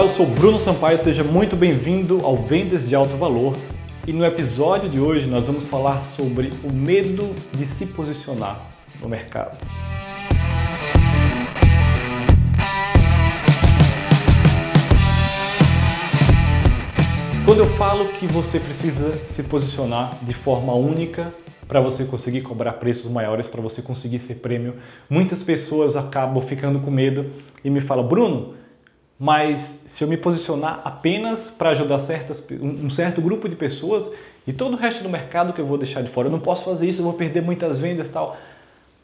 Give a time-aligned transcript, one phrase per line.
[0.00, 3.54] Olá, eu sou Bruno Sampaio, seja muito bem-vindo ao Vendas de Alto Valor.
[4.06, 8.58] E no episódio de hoje nós vamos falar sobre o medo de se posicionar
[8.98, 9.58] no mercado.
[17.44, 21.28] Quando eu falo que você precisa se posicionar de forma única
[21.68, 24.76] para você conseguir cobrar preços maiores, para você conseguir ser prêmio,
[25.10, 27.30] muitas pessoas acabam ficando com medo
[27.62, 28.54] e me falam: Bruno,
[29.22, 34.10] mas se eu me posicionar apenas para ajudar certas, um certo grupo de pessoas
[34.46, 36.64] e todo o resto do mercado que eu vou deixar de fora, eu não posso
[36.64, 38.38] fazer isso, eu vou perder muitas vendas tal.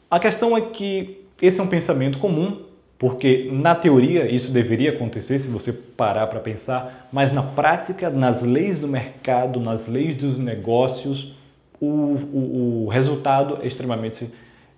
[0.09, 2.63] A questão é que esse é um pensamento comum,
[2.97, 8.41] porque na teoria isso deveria acontecer se você parar para pensar, mas na prática, nas
[8.41, 11.35] leis do mercado, nas leis dos negócios,
[11.79, 14.27] o, o, o resultado é extremamente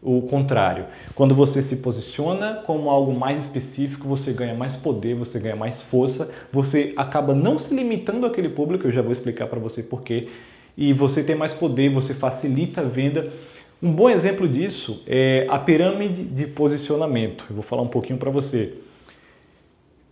[0.02, 0.86] o contrário.
[1.14, 5.82] Quando você se posiciona como algo mais específico, você ganha mais poder, você ganha mais
[5.82, 10.30] força, você acaba não se limitando àquele público, eu já vou explicar para você porquê,
[10.78, 13.30] e você tem mais poder, você facilita a venda
[13.82, 17.46] um bom exemplo disso é a pirâmide de posicionamento.
[17.50, 18.74] Eu vou falar um pouquinho para você.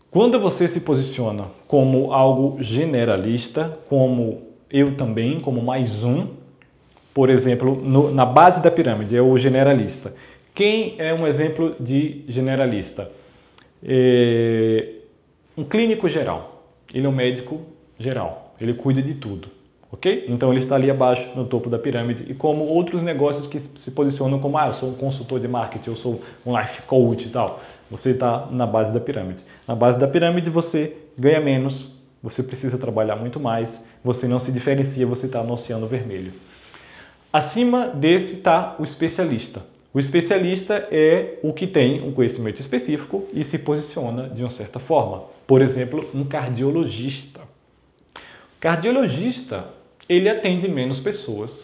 [0.09, 6.28] Quando você se posiciona como algo generalista, como eu também, como mais um,
[7.18, 10.14] por exemplo, no, na base da pirâmide é o generalista.
[10.54, 13.10] Quem é um exemplo de generalista?
[13.84, 14.90] É
[15.58, 16.64] um clínico geral.
[16.94, 17.62] Ele é um médico
[17.98, 18.54] geral.
[18.62, 19.50] Ele cuida de tudo
[19.92, 20.26] ok?
[20.28, 23.90] Então ele está ali abaixo no topo da pirâmide e como outros negócios que se
[23.92, 27.30] posicionam como ah, eu sou um consultor de marketing, eu sou um life coach e
[27.30, 29.42] tal, você está na base da pirâmide.
[29.68, 31.88] Na base da pirâmide você ganha menos,
[32.22, 36.34] você precisa trabalhar muito mais, você não se diferencia, você está no oceano vermelho.
[37.38, 39.63] Acima desse está o especialista.
[39.93, 44.80] O especialista é o que tem um conhecimento específico e se posiciona de uma certa
[44.80, 45.25] forma.
[45.45, 47.42] Por exemplo, um cardiologista.
[48.59, 49.65] Cardiologista
[50.09, 51.59] ele atende menos pessoas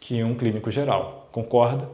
[0.00, 1.88] que um clínico geral, concorda?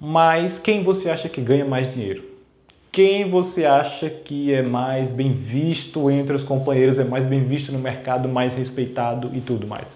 [0.00, 2.24] Mas quem você acha que ganha mais dinheiro?
[2.90, 7.70] Quem você acha que é mais bem visto entre os companheiros, é mais bem visto
[7.70, 9.94] no mercado, mais respeitado e tudo mais?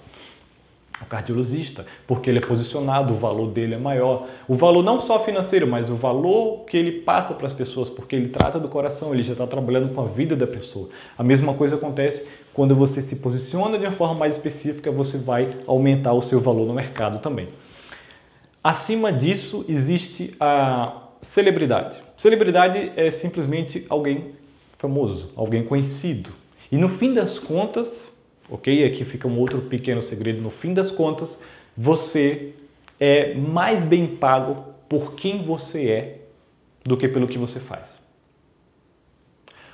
[1.03, 4.29] O cardiologista, porque ele é posicionado, o valor dele é maior.
[4.47, 8.15] O valor não só financeiro, mas o valor que ele passa para as pessoas, porque
[8.15, 10.89] ele trata do coração, ele já está trabalhando com a vida da pessoa.
[11.19, 15.57] A mesma coisa acontece quando você se posiciona de uma forma mais específica, você vai
[15.67, 17.49] aumentar o seu valor no mercado também.
[18.63, 21.97] Acima disso, existe a celebridade.
[22.17, 24.33] Celebridade é simplesmente alguém
[24.79, 26.31] famoso, alguém conhecido.
[26.71, 28.11] E no fim das contas,
[28.49, 28.85] ok?
[28.85, 30.41] Aqui fica um outro pequeno segredo.
[30.41, 31.39] No fim das contas,
[31.77, 32.55] você
[33.01, 36.21] é mais bem pago por quem você é
[36.85, 37.97] do que pelo que você faz.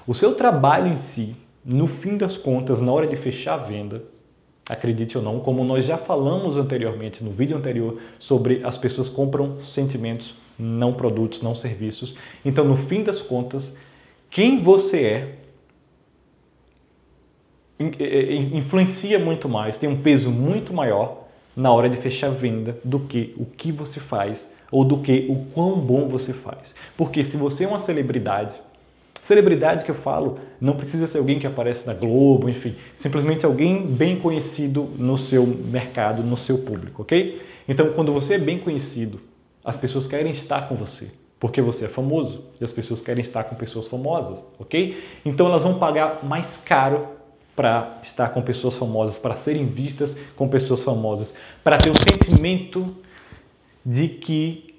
[0.06, 4.03] O seu trabalho em si, no fim das contas, na hora de fechar a venda,
[4.69, 9.60] acredite ou não, como nós já falamos anteriormente no vídeo anterior sobre as pessoas compram
[9.60, 12.14] sentimentos, não produtos, não serviços.
[12.44, 13.76] Então, no fim das contas,
[14.30, 15.34] quem você é
[18.52, 21.24] influencia muito mais, tem um peso muito maior
[21.56, 25.26] na hora de fechar a venda do que o que você faz ou do que
[25.28, 26.74] o quão bom você faz.
[26.96, 28.54] Porque se você é uma celebridade,
[29.22, 33.86] celebridade que eu falo, não precisa ser alguém que aparece na Globo, enfim, simplesmente alguém
[33.86, 37.42] bem conhecido no seu mercado, no seu público, ok?
[37.68, 39.20] Então, quando você é bem conhecido,
[39.64, 41.08] as pessoas querem estar com você
[41.41, 45.02] porque você é famoso e as pessoas querem estar com pessoas famosas, ok?
[45.24, 47.08] Então elas vão pagar mais caro
[47.60, 52.97] para estar com pessoas famosas, para serem vistas com pessoas famosas, para ter o sentimento
[53.84, 54.76] de que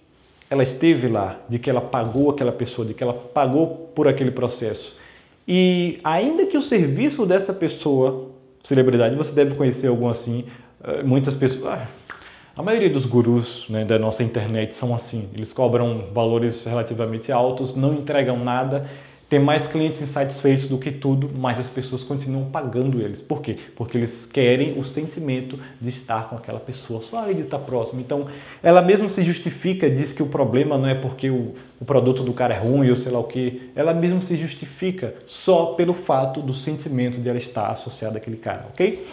[0.50, 4.31] ela esteve lá, de que ela pagou aquela pessoa, de que ela pagou por aquele
[4.31, 4.96] processo.
[5.47, 8.31] E ainda que o serviço dessa pessoa,
[8.64, 10.46] celebridade, você deve conhecer algum assim,
[10.84, 11.66] eh, muitas pessoas.
[11.66, 11.88] Ah,
[12.58, 15.30] a maioria dos gurus né, da nossa internet são assim.
[15.36, 18.89] Eles cobram valores relativamente altos, não entregam nada
[19.31, 23.22] ter mais clientes insatisfeitos do que tudo, mas as pessoas continuam pagando eles.
[23.22, 23.56] Por quê?
[23.78, 28.01] Porque eles querem o sentimento de estar com aquela pessoa, só ele está próximo.
[28.01, 28.28] Então,
[28.62, 32.33] ela mesmo se justifica, diz que o problema não é porque o, o produto do
[32.33, 36.42] cara é ruim ou sei lá o que, ela mesmo se justifica só pelo fato
[36.42, 39.07] do sentimento de ela estar associada àquele cara, ok?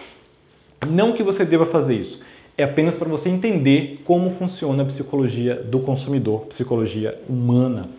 [0.90, 2.18] Não que você deva fazer isso,
[2.56, 7.97] é apenas para você entender como funciona a psicologia do consumidor, psicologia humana.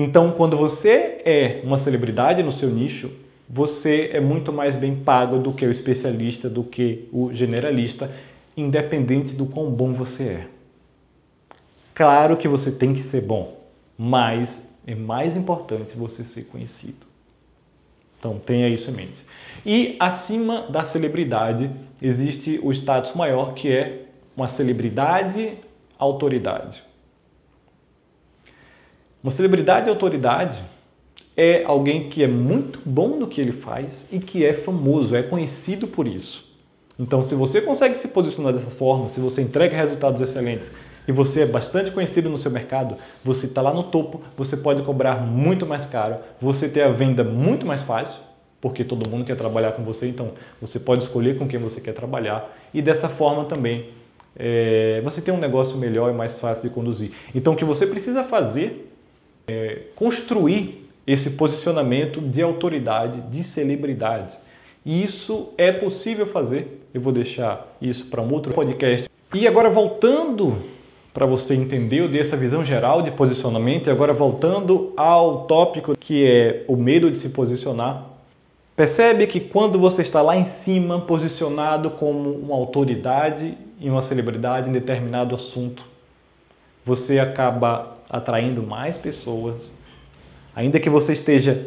[0.00, 3.10] Então, quando você é uma celebridade no seu nicho,
[3.48, 8.08] você é muito mais bem pago do que o especialista, do que o generalista,
[8.56, 10.46] independente do quão bom você é.
[11.92, 13.58] Claro que você tem que ser bom,
[13.98, 17.04] mas é mais importante você ser conhecido.
[18.20, 19.24] Então tenha isso em mente.
[19.66, 21.68] E acima da celebridade
[22.00, 24.02] existe o status maior que é
[24.36, 25.54] uma celebridade
[25.98, 26.86] autoridade.
[29.22, 30.62] Uma celebridade autoridade
[31.36, 35.22] é alguém que é muito bom no que ele faz e que é famoso, é
[35.22, 36.46] conhecido por isso.
[36.96, 40.70] Então, se você consegue se posicionar dessa forma, se você entrega resultados excelentes
[41.06, 44.82] e você é bastante conhecido no seu mercado, você está lá no topo, você pode
[44.82, 48.20] cobrar muito mais caro, você ter a venda muito mais fácil,
[48.60, 51.92] porque todo mundo quer trabalhar com você, então você pode escolher com quem você quer
[51.92, 53.90] trabalhar e dessa forma também
[54.36, 57.10] é, você tem um negócio melhor e mais fácil de conduzir.
[57.34, 58.88] Então, o que você precisa fazer
[59.48, 64.36] é construir esse posicionamento de autoridade, de celebridade.
[64.84, 66.86] E isso é possível fazer.
[66.92, 69.08] Eu vou deixar isso para um outro podcast.
[69.34, 70.56] E agora voltando
[71.12, 75.96] para você entender, eu dei essa visão geral de posicionamento e agora voltando ao tópico
[75.98, 78.04] que é o medo de se posicionar.
[78.76, 84.68] Percebe que quando você está lá em cima, posicionado como uma autoridade e uma celebridade
[84.68, 85.82] em determinado assunto,
[86.84, 89.70] você acaba atraindo mais pessoas,
[90.58, 91.66] Ainda que você esteja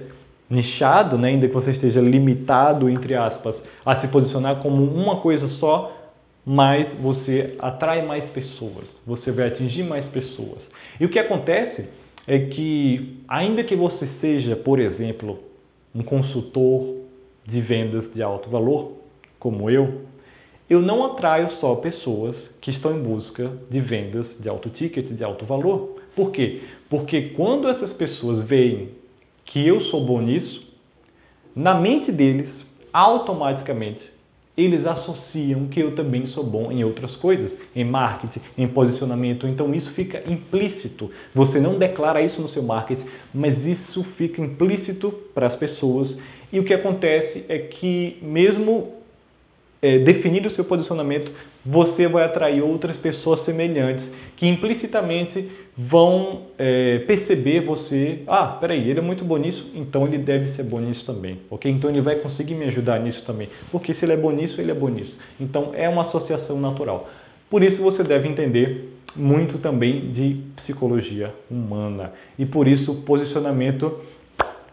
[0.50, 5.48] nichado, né, ainda que você esteja limitado, entre aspas, a se posicionar como uma coisa
[5.48, 5.98] só,
[6.46, 10.70] mas você atrai mais pessoas, você vai atingir mais pessoas.
[11.00, 11.88] E o que acontece
[12.28, 15.40] é que, ainda que você seja, por exemplo,
[15.96, 16.98] um consultor
[17.46, 18.92] de vendas de alto valor,
[19.40, 20.02] como eu,
[20.70, 25.24] eu não atraio só pessoas que estão em busca de vendas de alto ticket, de
[25.24, 26.01] alto valor.
[26.16, 26.62] Por quê?
[26.90, 28.90] Porque quando essas pessoas veem
[29.46, 30.70] que eu sou bom nisso,
[31.56, 34.10] na mente deles, automaticamente,
[34.56, 39.48] eles associam que eu também sou bom em outras coisas, em marketing, em posicionamento.
[39.48, 41.10] Então isso fica implícito.
[41.34, 46.18] Você não declara isso no seu marketing, mas isso fica implícito para as pessoas.
[46.52, 49.01] E o que acontece é que, mesmo
[49.82, 51.32] é, definido o seu posicionamento,
[51.66, 58.20] você vai atrair outras pessoas semelhantes que implicitamente vão é, perceber você.
[58.28, 61.72] Ah, peraí, ele é muito bom nisso, então ele deve ser bom nisso também, ok?
[61.72, 64.72] Então ele vai conseguir me ajudar nisso também, porque se ele é bom nisso, ele
[64.72, 65.16] é bom nisso.
[65.40, 67.10] Então é uma associação natural.
[67.50, 74.00] Por isso você deve entender muito também de psicologia humana e por isso o posicionamento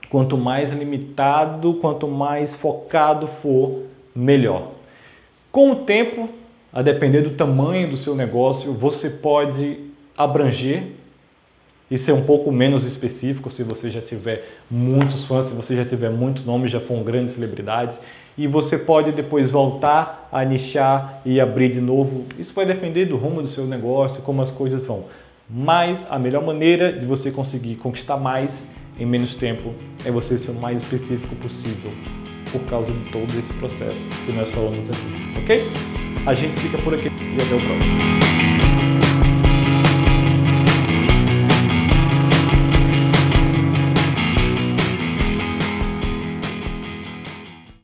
[0.08, 3.82] quanto mais limitado, quanto mais focado for,
[4.14, 4.78] melhor.
[5.58, 6.28] Com o tempo,
[6.72, 9.76] a depender do tamanho do seu negócio, você pode
[10.16, 10.84] abranger
[11.90, 15.84] e ser um pouco menos específico se você já tiver muitos fãs, se você já
[15.84, 17.96] tiver muito nome, já for uma grande celebridade.
[18.37, 22.25] E você pode depois voltar a nichar e abrir de novo.
[22.38, 25.06] Isso vai depender do rumo do seu negócio, como as coisas vão.
[25.50, 29.75] Mas a melhor maneira de você conseguir conquistar mais em menos tempo
[30.05, 31.90] é você ser o mais específico possível
[32.53, 35.71] por causa de todo esse processo que nós falamos aqui, ok?
[36.27, 38.57] A gente fica por aqui e até o próximo.